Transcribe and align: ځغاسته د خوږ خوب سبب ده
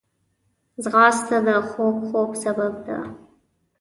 ځغاسته 0.83 1.37
د 1.47 1.49
خوږ 1.69 1.95
خوب 2.07 2.29
سبب 2.43 2.73
ده 2.85 2.99